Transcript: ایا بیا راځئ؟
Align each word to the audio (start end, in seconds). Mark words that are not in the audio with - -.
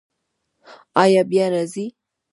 ایا 1.01 1.21
بیا 1.29 1.45
راځئ؟ 1.53 1.85